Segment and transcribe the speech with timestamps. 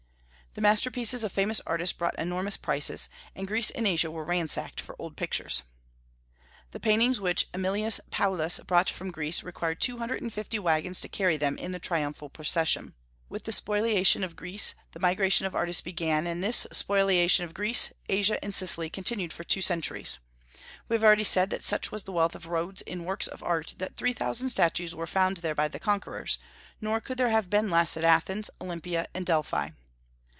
[0.53, 3.07] The masterpieces of famous artists brought enormous prices,
[3.37, 5.63] and Greece and Asia were ransacked for old pictures.
[6.71, 11.07] The paintings which Aemilius Paulus brought from Greece required two hundred and fifty wagons to
[11.07, 12.95] carry them in the triumphal procession.
[13.29, 17.93] With the spoliation of Greece, the migration of artists began; and this spoliation of Greece,
[18.09, 20.19] Asia, and Sicily continued for two centuries.
[20.89, 23.75] We have already said that such was the wealth of Rhodes in works of art
[23.77, 26.39] that three thousand statues were found there by the conquerors;
[26.81, 29.69] nor could there have been less at Athens, Olympia, and Delphi.